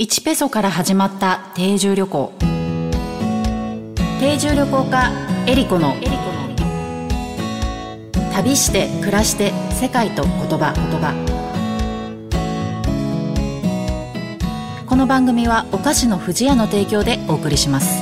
[0.00, 2.32] 1ペソから始まった定住旅行。
[4.20, 5.10] 定住旅行家
[5.48, 5.96] エリコの
[8.32, 11.12] 旅して暮らして世界と言葉言葉。
[14.86, 18.00] この番組はお菓子の不二家の提供でお送りします。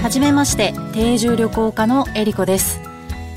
[0.00, 2.80] はじめまして定住旅行家のエリコです。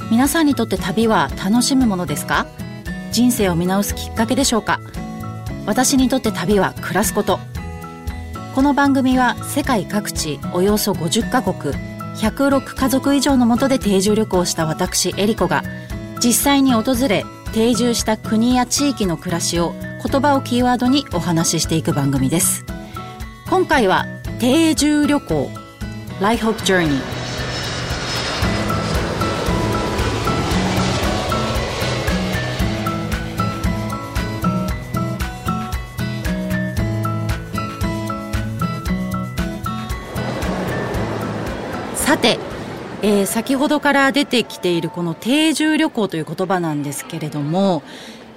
[0.10, 2.48] 皆さんにとって旅は楽しむものですか？
[3.12, 4.80] 人生を見直すきっかけでしょうか？
[5.66, 7.39] 私にとって旅は暮らすこと。
[8.55, 11.73] この番組は世界各地およそ50カ国
[12.16, 15.63] 106家族以上のもとで定住旅行した私エリコが
[16.21, 17.23] 実際に訪れ
[17.54, 19.73] 定住した国や地域の暮らしを
[20.05, 22.66] 言葉をキーワードにお話ししていく番組です。
[23.49, 24.05] 今回は
[24.40, 25.49] 定住旅行
[26.20, 27.20] Life Hope Journey
[42.12, 42.40] さて、
[43.04, 47.84] えー、先ほどから出てきているこの定住旅行という言葉なんですけれども、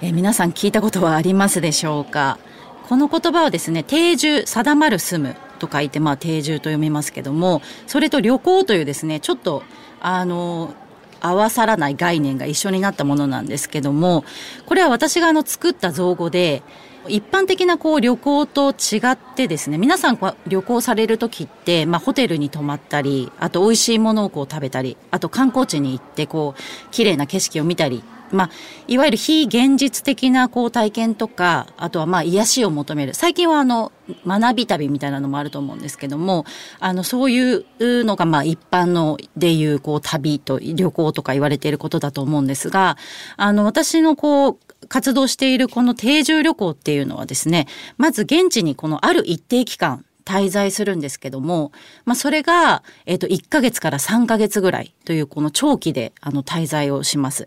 [0.01, 2.39] えー、皆さん聞いたことはありますでしょうか？
[2.87, 9.61] この言葉はですね、定住、定まる住むと書いて、まあ定住と読みますけども、それと旅行というですね、ちょっと、
[9.99, 10.73] あの、
[11.19, 14.23] 合わさらない概念が一緒になったものなんですけども、
[14.67, 16.63] これは私があの作った造語で、
[17.07, 26.61] 一般的なこう旅行と違ってですね、皆さんこう旅行される時って、まあホテルに泊まったり、あと美味しいものをこう食べたり、あと観光地に行ってこう
[26.91, 28.49] 綺麗な景色を見たり、まあ、
[28.87, 33.13] いわゆる非現実的なこう体験とか、あとはまあ癒しを求める。
[33.13, 33.91] 最近はあの、
[34.25, 36.45] 学び旅みたいなのもあると思うんですけども、
[36.79, 42.97] あの、そういうのがまあ一般のでいうこう旅と旅行とか言われていることだと思うんですが、
[43.37, 51.71] あの、私のこう、活動しているこの定住旅行っていうのはですね、まず現地にこのある一定期間、滞在するんですけども、
[52.03, 57.45] まあ、それが、えっ、と、1ヶ月から3ヶ月ぐらいというこの長期で、あの、滞在をします。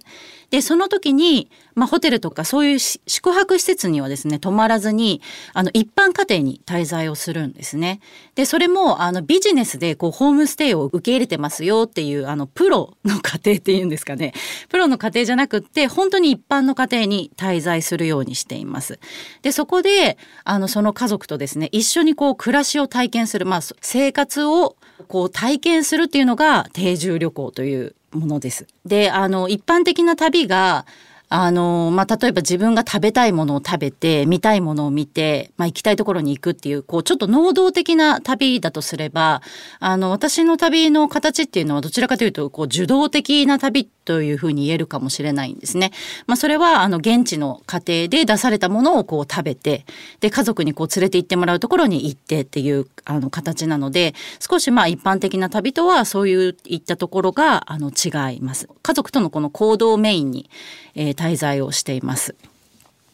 [0.50, 5.20] で、その時に、まあ、ホテルとかそういう宿泊施設にはですね、泊まらずに、
[5.52, 8.00] あの、一般家庭に滞在をするんですね。
[8.34, 14.32] で、それも、あの、ビジネスで、こう、ホームステイを受け入れてますよっていう、あの、プロの家庭っていうんですかね。
[14.68, 18.98] プロの家庭じゃなくって、本当に一般の家庭に滞在するようにしています。
[19.42, 24.76] で、そこで、あの、その家族とですね、一緒にこう、暮らしを体験する、まあ、生活を、
[25.08, 28.66] こう、体験するっていうのが定住旅行というものです。
[28.84, 30.86] で、あの、一般的な旅が、
[31.30, 39.42] あの、まあ、例えば自分が食べたいものを食べて、見たいものを見て、まあ、行きたいところに行くっていう、こう、ちょっと能動的な旅だとすれば、
[39.78, 45.92] あの、私の旅の形っていうのはどちらかというと、こう、受動的な旅というふうに言えるかもしれないんですね。
[46.26, 49.84] まあ、それは、あの、現地の家庭で出されたものをこう食べて、
[50.20, 58.66] で、家族にこう連れて行ってもらうところに行ってっていう、あの、形なので、少しまあ一般的な旅とはそういういったところが、あの、違います。
[58.80, 60.48] 家族とのこの行動をメインに、
[60.94, 62.34] えー、滞在をしています。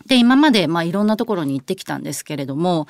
[0.07, 2.87] で、今まで、まあ、いろんなところに行ってきたんですけれども、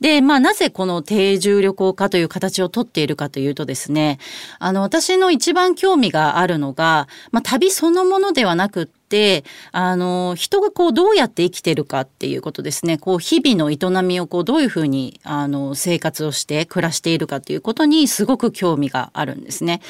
[0.00, 4.18] で、まあ、なぜこの定住旅行家という形をとっているかというとですね、
[4.58, 12.98] あの、私の一番興味があるのが、まあ、旅そのものではなくって、あの、人がこう、どうやって生きてるかっていうことですね。
[12.98, 19.80] こう、日々の営みをこう、どういうふうに、あの、生活をして暮らしているかということにすごく興味があるんですね。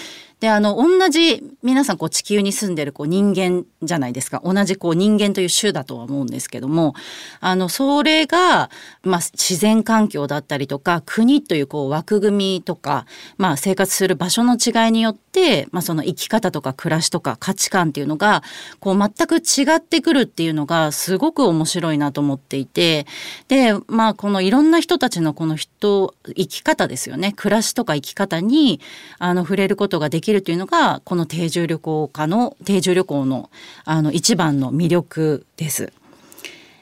[0.45, 4.43] で、あの、同じ、皆さんこう地球に住んでるこう人間じゃないですか。
[4.45, 6.93] 同じこう人間という種だとは思うんですけども、
[7.41, 8.69] あの、それが、
[9.03, 13.07] まあ、自然環境だったりとか、国というこう枠組みとか、
[13.39, 18.43] まあ、生活する場所の違いによって、まあ、その生き方とか暮らしとか価値観っていうのが、
[18.81, 23.07] こう全く違ってくるっていうのがすごく面白いなと思っていて、
[23.49, 27.33] で、まあ、このいろんな人たちのこの人、生き方ですよね。
[27.35, 28.83] 暮らしとか生き方に、
[29.19, 33.51] あの、触れることができるるというのがこの定住旅行家の定住旅行の
[33.85, 35.93] あの一番の魅力です。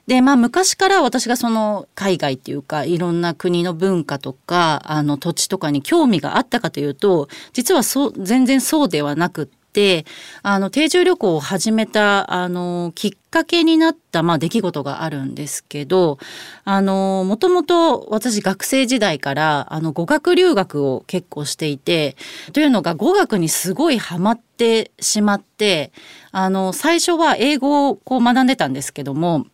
[0.07, 10.05] でまあ昔から私がその海外っていうかいろんな国の文化とかあの土地とかに興味があったかというと実はそう全然そうではなくってて、
[10.43, 16.19] あの、定住旅行を始めた、あの、きっかけになった、まあ、出来事があるんですけど、
[16.65, 22.17] あの、もともと私学生時代から、あの、語学留学を結構していて、
[22.53, 25.93] というのが語学にすごいハマってしまって、
[26.31, 29.47] あの、最初は英語をこう学んでたんですけども、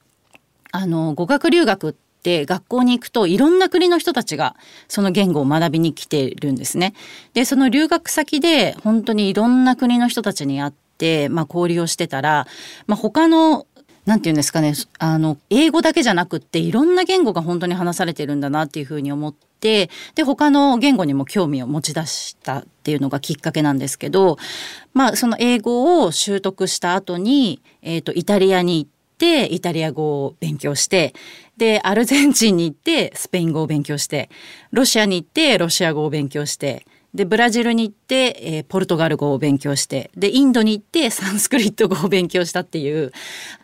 [0.73, 4.55] あの、語学留学ってて学校に行くといろんな国の人たちが
[4.87, 6.93] その言語を学びに来てるんですね。
[7.33, 12.47] でその留学先で本当にいろんな国の人たちに会って、まあ、交流をしてたら、
[12.87, 13.67] まあ、他の
[14.05, 24.37] なんて言うんですかねあの英語だけじゃなくっていろんな言語が本当に話されてるんだなっていうふうに思ってで他の言語にも興味を持ち出したっていうのがきっかけなんですけど
[24.93, 31.15] まあその英語を習得した後に、えーと、イタリアに行ってイタリア語を勉強して
[31.57, 34.31] でアルゼンチンに行ってスペイン語を勉強して
[34.71, 43.13] ロシアに行ってロシア語を勉強してでブラジルに行って、えー、ポルトガル語を勉強してでインドに行ってサンスクリット語を勉強したっていう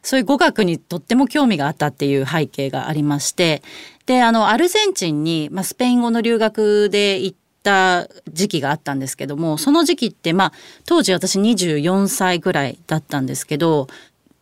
[0.03, 3.62] そういう語学にとっても興味があったっていう背景がありまして
[4.06, 10.53] であのアルゼンチンに、まあ、スペイン語の留学で行った時期があったんですけどもその時期ってまあ
[10.87, 13.89] 当時私24歳ぐらいだったんですけど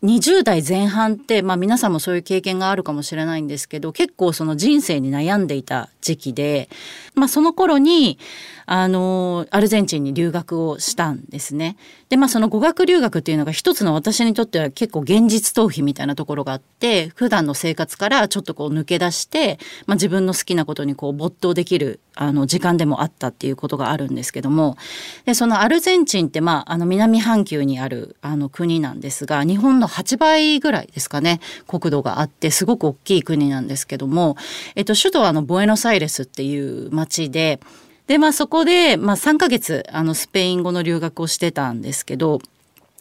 [0.02, 6.68] 20代前半って、まあ、皆さんもそういう経験があるかもしれないんですけど結構その人生に悩んでいた時期で、
[7.14, 8.18] まあ、その頃に
[8.66, 11.76] あのアルゼンチンに留学をしたんですね。
[12.08, 24.76] でまあその語学留学っていうのが一つの私にとっては結構現実逃避みたいなところがあって普段の生活からちょっとこう抜け出して、まあ、自分の好きなことにこう没頭できるあの時間でもあったっていうことがあるんですけども
[25.24, 34.36] でそのアルゼンチンって、まあ、あの南半球にあるあの国なんですが日本の8倍ぐらいですかね国土があってすごく大きい国なんですけども、
[34.74, 37.60] えっと、首都はあのボエノサイレスっていう町で
[38.06, 42.40] でまあそこで、まあ、3ヶ月あのスペイン語の留学をしてたんですけど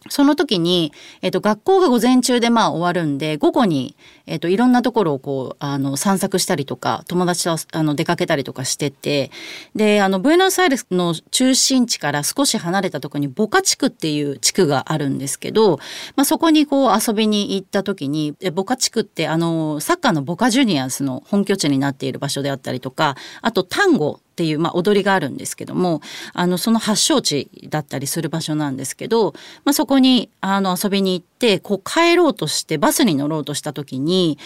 [0.10, 3.96] その時に、えっと、学校が午前中でまあ終わるんで、午後に、
[4.26, 9.30] えっと、いろんなところをこう、あの、散策したりとか、友達とあの出かけたりとかしてて、
[9.76, 15.78] で、あの、ブエノスアイレスの中心地から少し離れたところに、ボカ地区っていう地区があるんですけど、
[16.16, 26.02] まあ、そこにこう遊びに行った時に、ボカ地区って、あの、サッカーのボカジュニアスの本拠地になっている場所であったりとか、あと、タンゴっていう、まあ、踊りがあるんですけども
[26.34, 29.36] あのその発祥地だったりする場所なんですけど、
[29.66, 34.40] まあ、そこにあの遊びに行ってこう帰ろうとしてバスに乗ろうとした時に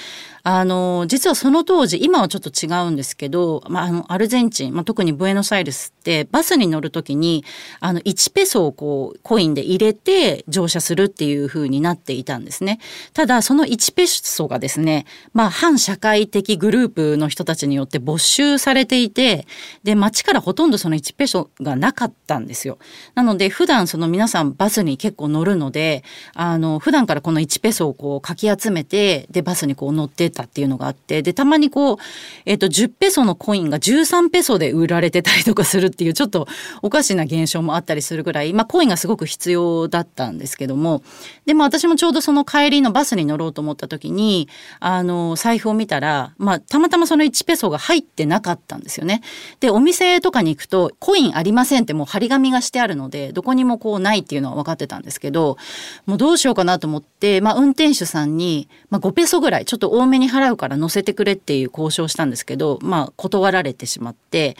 [0.43, 7.43] あの実はその当時今はちょっと違うんですけど、まあ、あのアルゼンチン、まあ、特にブエノスアイレスってバスに乗る時に
[7.79, 12.79] あの1ペソをこうコインで入れて乗車するっていう風になっていたんですね。
[13.13, 19.47] ただその1ペソがですね、まあ、反社会的グループの人たちによって没収されていて
[19.85, 22.79] で街からほとんどその1ペソがなかったんですよ。
[23.13, 26.03] なので普段その皆さんバスに結構乗るので
[26.33, 31.97] あの普段からこの1ペソをこうかき集めてでバスにこう乗ってたっていうのがあってでたまにこう、
[32.47, 36.47] えっと10ペソのコインが13ペソで売られてたりとかするっていうちょっと
[36.81, 41.03] おかしな現象もあったりするぐらい、まあ、コインがすごく必要だったんですけども
[41.45, 44.49] でも私もちょうどその帰りのバスに乗ろうと思った時に
[44.79, 49.21] あの財布を見たら、まあ、たまたまその1ペソが入ってなかったんですよね。
[49.59, 55.57] でお店とかに行くとコインありませんってもう張り紙がしてあるのでどこにもこうないっていうのは分かってたんですけど
[56.05, 64.55] もうどうしようかなと思って、まあ、運転手さんに、まあ、5ペソぐらいちょっと多めに払うから乗せてくれっていう交渉したんですけど、まあ、断られてしまって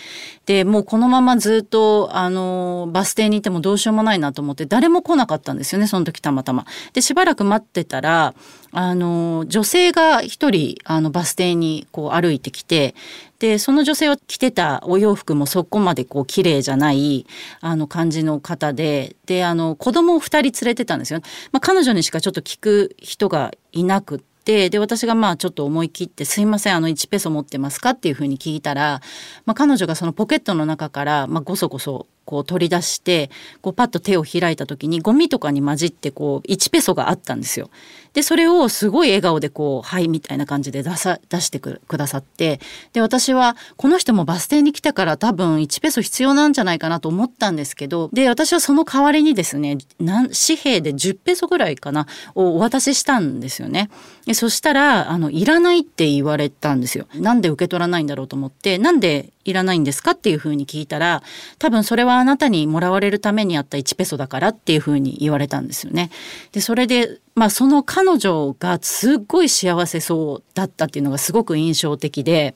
[0.45, 6.65] でもうこのままずっとあのバス停にいてもどうしようもないなと思って誰も来なかったんですよねその時たまたま。
[6.91, 8.35] でしばらく待ってたら
[8.71, 12.95] あの女性が一人あのバス停にこう歩いてきて
[13.39, 17.25] でその女性は着てたお洋服もそこまでこう綺麗じゃない
[17.61, 21.21] あの感じの方でであの子供を2人連れてたんですよ。
[21.51, 29.01] まあ、彼女にしかちょっと聞く人がいなくってで私がまあちょっと思い切って「すいませんあの1ペソ持ってますか?」っていうふうに聞いたら、
[29.45, 33.29] まあ、彼女がそのポケットの中から、まあ、ごそごそこう取り出して
[33.61, 37.69] こうパッと手を開いた時にゴミとかに混じってこう1ペソがあったんですよ。
[38.15, 42.59] でそれをすごい笑顔でこう「はい」みたいな感じで出さ出してくださって
[42.93, 53.89] で私はこの人もバス停に来たから多分1ペソ必要なんじゃないかなと思ったんですけどで私はその代わりにですね紙幣で10ペソぐらいかなをお渡ししたんですよね。
[54.25, 57.07] でそしたらあのいらないって言われたんですよ。
[57.15, 61.21] なんで受け取らないんだろうと思ってなんでいらないんですかっていうふうに聞いたら
[61.59, 66.09] 多分それはあなたにもらわれるためにあった1ペソだからっていうふうに言われたんですよね。
[66.53, 72.55] でそれでまあその彼女がすっごい幸せそうだったっていうのがすごく印象的で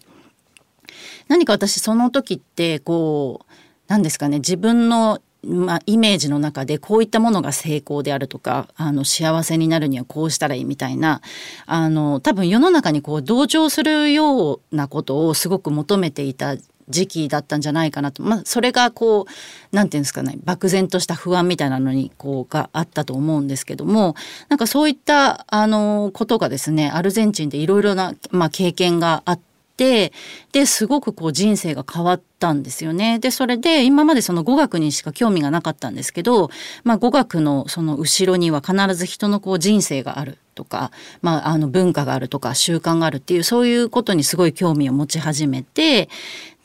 [1.28, 3.54] 何か私その時ってこう
[3.88, 11.22] 何ですかね自分のまあ、イメージの中でこういったものが成功であるとかあの幸せになるにはこうしたらいいみたいな
[11.66, 16.56] あの多分世の中にこう同調するようなことをすごく求めていた
[16.90, 19.26] 時期だったんじゃないかなと、まあ、それがこう
[19.72, 24.16] 何て言うんですかね漠然とした不安みたいなのにこうがあったと思うんですけども
[24.50, 29.40] なんかそういったあのことがですねアルゼンチンでいろいろな、まあ、経験があっ
[29.78, 30.12] て
[30.52, 33.20] ですごくこう人生が変わっったんですよね。
[33.20, 36.50] で、それで今までその語学にしか興味がなかったんですけど、
[36.86, 46.10] まあ語学のその後ろには必ず人のこう人生があるとか、まああの文化があるとか習慣があるっていうそういうことにすごい興味を持ち始めて、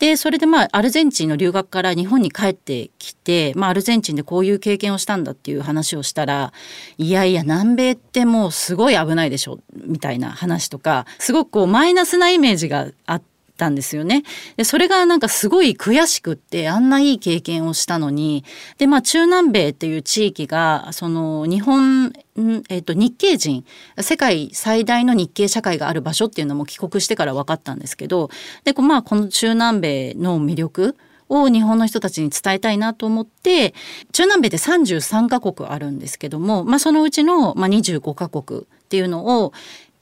[0.01, 6.53] で、それでまあアルゼンチンの留学から日本に帰ってきて、まあアルゼンチンでこういう経験をしたんだっていう話をしたら、
[6.99, 14.25] いやいや南米ってもうすごい危ないでしょみたいな話とか、すごくこうマイナスなイメージがあって、たんですよね。
[14.57, 18.45] で、それがなんかすごい悔しくって、あんないい経験をしたのに、
[18.79, 22.13] で、まあ中南米っていう地域が、その日本、
[22.69, 23.65] えっ、と、日系人、
[24.01, 28.31] 世界最大の日系社会がある場所っていうのも帰国してから分かったんですけど、
[28.65, 30.97] で、まあこの中南米の魅力、
[31.29, 33.75] を日本の人たちに伝えたいなと思って
[34.13, 39.53] 中南米で33カ国あるんですけども、まあ、そのうちの、まあ、25カ国っていうのを、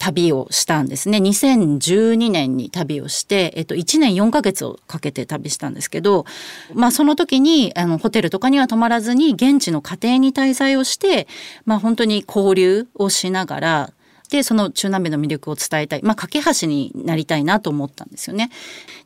[0.02, 1.18] 旅をしたんですね。
[1.18, 6.26] 2012年に旅をして、えっと、1年4ヶ月をかけて旅したんですけど、
[6.74, 11.28] まあ、その時に、あの、ホテルとかには泊まらずに、現地の家庭に滞在をして、
[11.66, 13.92] まあ、本当に交流をしながら、
[14.28, 16.02] で、その中南米の魅力を伝えたい。
[16.02, 18.50] まあ、架け橋になりたいなと思ったんですよね。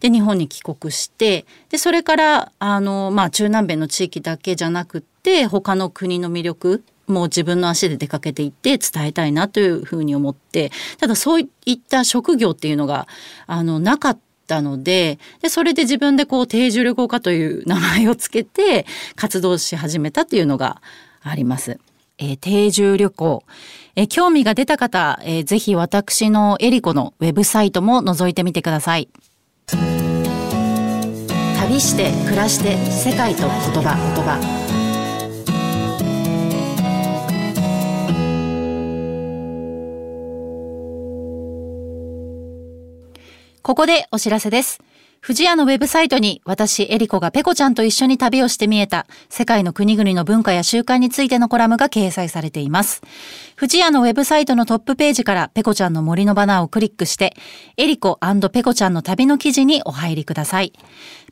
[0.01, 13.07] で、日本に帰国して、で、それから、あの、まあ、中南米の地域だけじゃなくて、他の国の魅力もう自分の足で出かけていって伝えたいなというふうに思ってただそういった職業っていうのが
[13.47, 20.81] あのなかったのででそれで自分でこう定住旅行家という名前をつけて活動し始めたっていうのが
[21.23, 21.79] あります。
[22.19, 23.45] えー、定住旅行、
[23.95, 29.09] えー、興味が出た方、えー、ぜひ私のエリコのウェブサイトも覗いてみてください。
[31.59, 34.66] 旅して暮らして世界と言葉言葉
[43.67, 44.81] ここでお知らせです。
[45.21, 53.03] 富士屋のウェブサイトに私、エリコがペコちゃんと一緒に旅をして見えた世界の国々の文化や習慣についてのコラムが掲載されています。
[53.59, 57.35] 富士屋のウェブサイトのトップページからペコちゃんの森のバナーをクリックして、
[57.79, 58.21] エリコ
[58.53, 60.75] ペコちゃんの旅の記事にお入りください。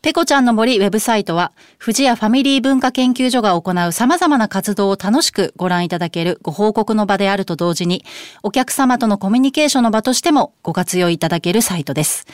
[0.00, 8.06] ペコちゃんの森ウェブサイトは、富士屋ファミリー文化研究所が行う様々な活動を楽しくご覧いただけるご報告の場であると同時に、
[8.42, 12.24] お客様とのコミュニケーションの場としてもご活用いただけるサイトです。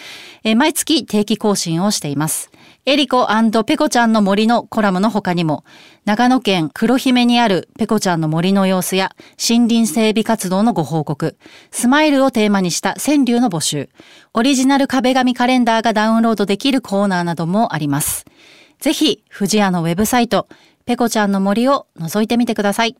[0.44, 2.52] え毎月定期更新をしています。
[2.86, 3.28] エリコ
[3.66, 5.64] ペコちゃんの森のコラムの他にも、
[6.06, 11.36] 長野県黒姫にあるペコちゃんの森の様子や森林整備活動のご報告、
[11.70, 13.90] スマイルをテーマにした川柳の募集、
[14.32, 18.24] オリジナル壁紙カレンダーがダウンロードできるコーナーなどもあります。
[18.80, 20.48] ぜひ、富士屋のウェブサイト、
[20.86, 22.96] ペコちゃんの森を覗いてみてください。